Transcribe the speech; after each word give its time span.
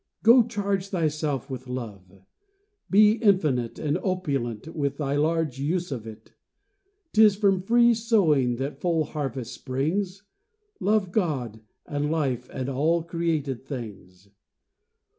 Go, 0.23 0.41
charge 0.41 0.87
thyself 0.87 1.47
with 1.47 1.67
love; 1.67 2.23
be 2.89 3.11
infinite 3.17 3.77
And 3.77 3.99
opulent 3.99 4.67
with 4.75 4.97
thy 4.97 5.15
large 5.15 5.59
use 5.59 5.91
of 5.91 6.07
it: 6.07 6.33
'Tis 7.13 7.35
from 7.35 7.61
free 7.61 7.93
sowing 7.93 8.55
that 8.55 8.81
full 8.81 9.03
harvest 9.03 9.53
springs; 9.53 10.23
Love 10.79 11.11
God 11.11 11.59
and 11.85 12.09
life 12.09 12.49
and 12.51 12.67
all 12.67 13.03
created 13.03 13.63
things. 13.63 14.29